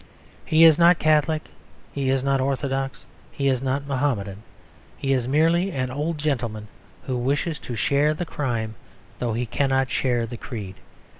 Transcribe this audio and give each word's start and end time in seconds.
He 0.43 0.63
is 0.63 0.79
not 0.79 0.97
Catholic, 0.97 1.43
he 1.93 2.09
is 2.09 2.23
not 2.23 2.41
Orthodox, 2.41 3.05
he 3.31 3.47
is 3.49 3.61
not 3.61 3.85
Mahomedan. 3.85 4.41
He 4.97 5.13
is 5.13 5.27
merely 5.27 5.69
an 5.69 5.91
old 5.91 6.17
gentleman 6.17 6.69
who 7.05 7.15
wishes 7.15 7.59
to 7.59 7.75
share 7.75 8.15
the 8.15 8.25
crime 8.25 8.73
though 9.19 9.33
he 9.33 9.45
cannot 9.45 9.91
share 9.91 10.25
the 10.25 10.37
creed. 10.37 10.73